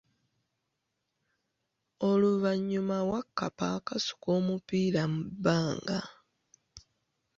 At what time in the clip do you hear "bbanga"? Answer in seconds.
5.31-5.99